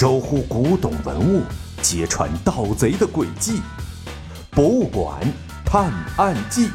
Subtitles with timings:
[0.00, 1.42] 守护古董文物，
[1.82, 3.60] 揭穿盗贼的诡计。
[4.52, 5.20] 博物馆
[5.64, 6.70] 探案记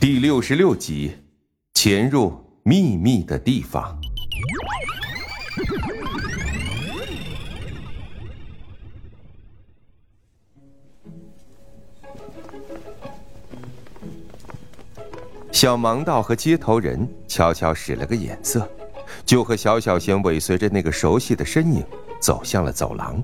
[0.00, 1.14] 第六十六集：
[1.74, 4.00] 潜入秘密的地方。
[15.54, 18.68] 小盲道和接头人悄悄使了个眼色，
[19.24, 21.80] 就和小小贤尾随着那个熟悉的身影
[22.18, 23.22] 走向了走廊。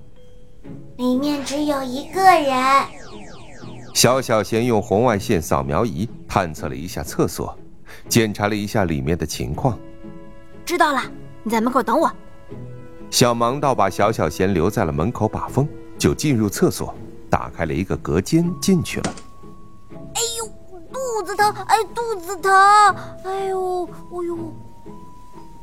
[0.97, 2.87] 里面只有一个人。
[3.93, 7.59] 小小贤用红外线扫描仪探测了一下厕所，
[8.09, 9.77] 检查了一下里面的情况。
[10.65, 11.03] 知道了，
[11.43, 12.09] 你在门口等我。
[13.11, 16.95] 小盲道把小小贤留在了门口把风，就进入厕所，
[17.29, 19.15] 打开了一个隔间进去了。
[21.41, 21.65] 哎呦，肚子疼！
[21.67, 22.53] 哎，肚子疼！
[23.25, 24.55] 哎呦，哎呦！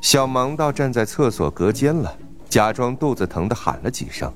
[0.02, 2.18] 小盲道站在厕所隔间了，
[2.50, 4.34] 假装肚子疼的喊了几声，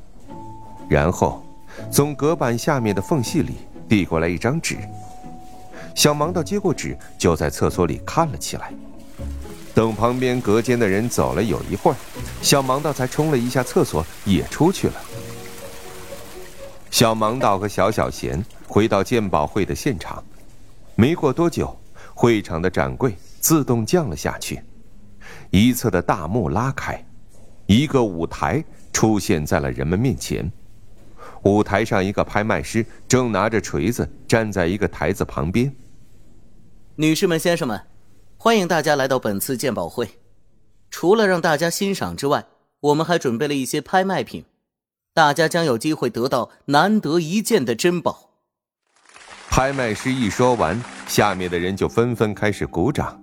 [0.87, 1.43] 然后
[1.91, 3.55] 从隔板下面的缝隙里
[3.89, 4.77] 递过来一张纸。
[5.95, 8.71] 小盲道接过纸，就在厕所里看了起来。
[9.73, 11.97] 等旁边隔间的人走了有一会儿，
[12.41, 14.93] 小盲道才冲了一下厕所，也出去了。
[16.89, 20.21] 小盲道和小小贤回到鉴宝会的现场，
[21.01, 21.75] 没过多久，
[22.13, 24.61] 会场的展柜自动降了下去，
[25.49, 27.03] 一侧的大幕拉开，
[27.65, 28.63] 一个舞台
[28.93, 30.51] 出现在了人们面前。
[31.41, 35.75] 舞台上，一个拍卖师正拿着锤子站在一个台子旁边。
[36.97, 37.81] 女士们、先生们。
[38.37, 40.07] 欢迎大家来到本次鉴宝会。
[40.91, 42.45] 除了让大家欣赏之外，
[42.79, 44.45] 我们还准备了一些拍卖品，
[45.15, 48.30] 大家将有机会得到难得一见的珍宝。
[49.51, 53.21] 拍卖师一说完，下面的人就纷纷开始鼓掌。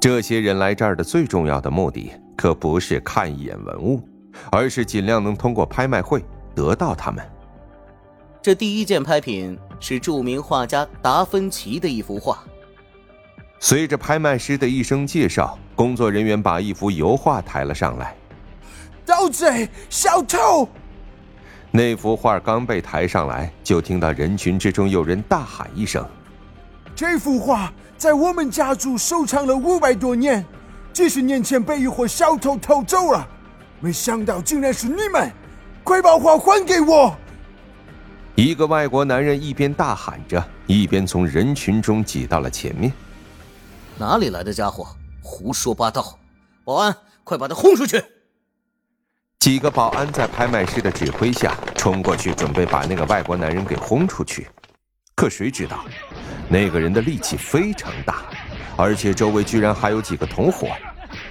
[0.00, 4.02] 这些人来这儿的最重要的目的，可不是看一眼文物，
[4.50, 6.24] 而是尽量能通过拍卖会
[6.56, 7.24] 得到他们。
[8.42, 12.42] 这第一件拍品是著名画家达芬奇的一幅画。
[13.60, 18.12] 随着拍卖师的一声介绍，工作人员把一幅油画抬了上来。
[19.06, 20.68] 盗贼、小偷！
[21.74, 26.06] 那幅画刚被抬上来，就听到人群之中有人大喊一声
[26.94, 30.44] ：“这幅画在我们家族收藏了五百多年，
[30.92, 33.26] 几十年前被一伙小偷偷走了，
[33.80, 35.32] 没想到竟然是你们！
[35.82, 37.16] 快把画还给我！”
[38.36, 42.92] 一个外国男人一边大喊着，一边从人群中挤到了前面。
[43.96, 44.86] 哪里来的家伙，
[45.22, 46.18] 胡说八道！
[46.64, 46.94] 保安，
[47.24, 48.04] 快把他轰出去！
[49.42, 54.48] 几个保安在拍卖师的指挥下冲过去，准备把那个外国男人给轰出去。
[55.16, 55.84] 可谁知道，
[56.48, 58.18] 那个人的力气非常大，
[58.76, 60.68] 而且周围居然还有几个同伙，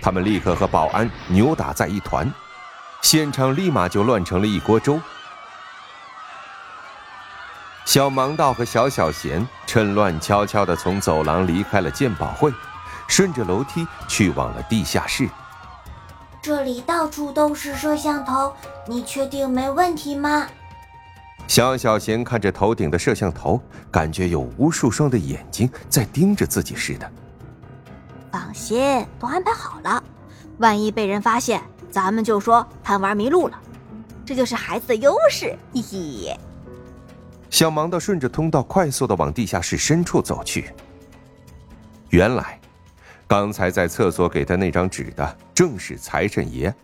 [0.02, 2.30] 他们立刻和保安扭打在一团，
[3.02, 5.00] 现场立马就乱成了一锅粥。
[7.86, 12.52] 小盲道和小小贤趁乱悄悄的从走廊离开了鉴宝会，
[13.08, 15.30] 顺着楼梯去往了地下室。
[16.42, 18.52] 这里到处都是摄像头，
[18.88, 20.48] 你确定没问题吗？
[21.48, 27.12] 小小贤看着头顶的摄像头，感觉有无数双的眼睛在盯着自己似的。
[28.32, 30.02] 放心，都安排好了，
[30.60, 33.60] 万一被人发现，咱们就说贪玩迷路了，
[34.26, 36.40] 这就是孩子的优势，嘿嘿。
[37.50, 40.74] 小盲道顺着通道快速的往地下室深处走去。
[42.10, 42.58] 原来，
[43.32, 46.76] 刚才在厕所给他那张纸的正是财神爷。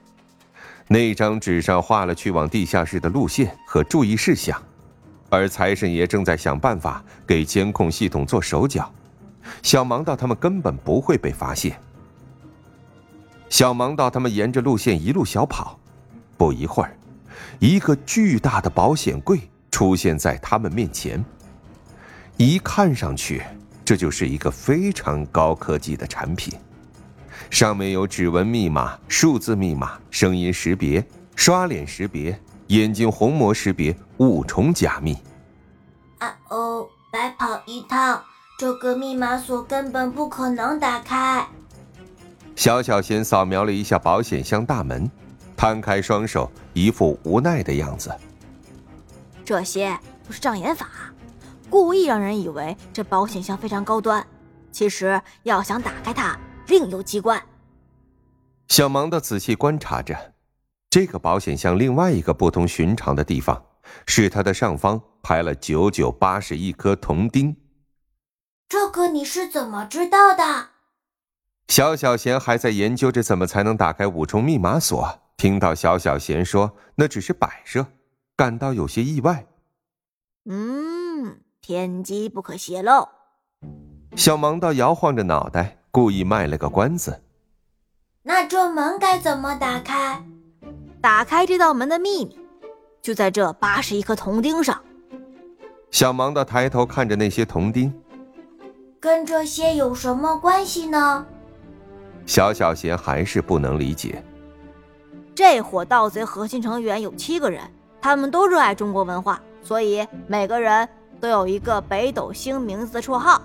[0.88, 4.58] 那张纸上画了去往地下室的路线和注意事项，
[5.28, 8.90] 而财神爷正在想办法给监控系统做手脚。
[9.62, 11.78] 小盲道他们根本不会被发现。
[13.50, 15.78] 小盲道他们沿着路线一路小跑，
[16.38, 16.96] 不一会儿，
[17.59, 19.38] 一个巨大的保险柜。
[19.69, 21.22] 出现在他们面前，
[22.38, 23.44] 一看上去，
[23.87, 26.53] 这就是一个非常高科技的产品，
[27.49, 31.01] 上面有指纹密码、数字密码、声音识别、
[31.37, 32.37] 刷脸识别、
[32.67, 35.17] 眼睛虹膜识别、五重加密。
[36.17, 38.22] 啊哦，白跑一趟，
[38.59, 41.47] 这个密码锁根本不可能打开。
[42.57, 45.09] 小小贤扫描了一下保险箱大门，
[45.55, 48.13] 摊开双手，一副无奈的样子。
[49.45, 49.97] 这些
[50.28, 50.90] 都是障眼法，
[51.69, 54.25] 故意让人以为这保险箱非常高端，
[54.72, 57.41] 其实要想打开它，另有机关。
[58.67, 60.34] 小盲的仔细观察着
[60.90, 63.66] 这个保险箱，另外一个不同寻常的地方
[64.05, 67.55] 是它的上方排了九九八十一颗铜钉。
[68.69, 70.69] 这个你是怎么知道的？
[71.67, 77.87] 小小贤还在研究着怎么才能打开五重密码锁，听到小小贤说那只是摆设，
[78.35, 79.46] 感到有些意外。
[80.49, 83.09] 嗯，天机不可泄露。
[84.16, 87.22] 小盲道摇晃着脑袋，故意卖了个关子。
[88.23, 90.23] 那这门该怎么打开？
[91.02, 92.40] 打开这道门的秘密，
[93.02, 94.81] 就在这八十一颗铜钉上。
[95.91, 97.93] 小盲道抬头看着那些铜钉，
[98.97, 101.25] 跟这些有什么关系呢？
[102.25, 104.23] 小小贤还是不能理解。
[105.35, 107.61] 这伙盗贼核心成员有七个人，
[107.99, 110.87] 他们都热爱中国文化，所以每个人
[111.19, 113.41] 都有一个北斗星名字的绰号。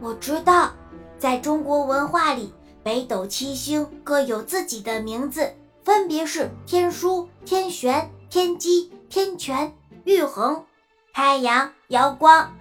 [0.00, 0.70] 我知道，
[1.18, 2.52] 在中国文化里，
[2.82, 5.54] 北斗七星各有自己的名字，
[5.84, 9.72] 分别是天枢、天璇、天机、天权、
[10.04, 10.64] 玉衡、
[11.12, 12.52] 太阳、瑶光。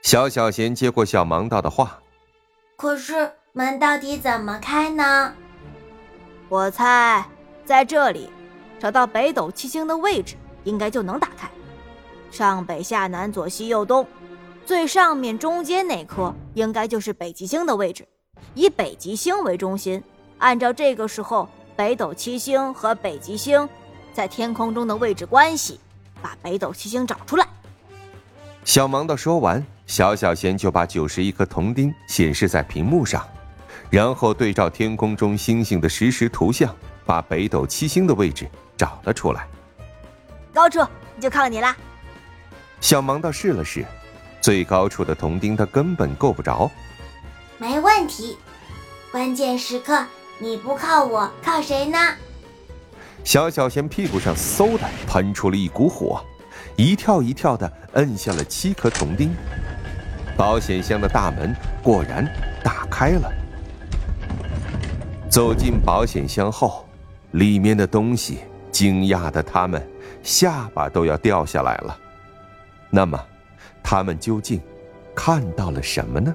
[0.00, 2.00] 小小贤接过小盲道的话，
[2.76, 5.32] 可是门到底怎么开呢？
[6.48, 7.24] 我猜，
[7.64, 8.28] 在这里
[8.80, 10.34] 找到北斗七星的位置，
[10.64, 11.48] 应该就能打开。
[12.32, 14.04] 上北下南左西右东。
[14.64, 18.08] 最上面中间那颗应该就是北极星的位置，
[18.54, 20.02] 以北极星为中心，
[20.38, 23.68] 按照这个时候北斗七星和北极星
[24.12, 25.78] 在天空中的位置关系，
[26.22, 27.46] 把北斗七星找出来。
[28.64, 33.28] 小盲道说完，小小贤就把九十一颗铜钉显示在屏幕上，
[33.90, 36.72] 然后对照天空中星星的实时图像，
[37.04, 39.48] 把北斗七星的位置找了出来。
[40.54, 40.78] 高处
[41.20, 41.76] 就靠你了。
[42.82, 43.86] 小盲道试了试。
[44.40, 46.68] 最高处的铜钉，他根本够不着。
[47.56, 48.36] 没问题，
[49.12, 50.04] 关键时刻
[50.40, 51.96] 你不靠我，靠谁呢？
[53.22, 56.20] 小小贤屁股上嗖的喷出了一股火，
[56.74, 59.32] 一跳一跳的摁下了七颗铜钉，
[60.36, 62.26] 保险箱的大门果然
[62.64, 63.32] 打开了。
[65.30, 66.84] 走进保险箱后，
[67.30, 68.40] 里面的东西
[68.72, 69.80] 惊讶的他们
[70.24, 71.96] 下巴都要掉下来了。
[72.92, 73.20] 那么。
[73.82, 74.60] 他们究竟
[75.14, 76.34] 看到了什么呢？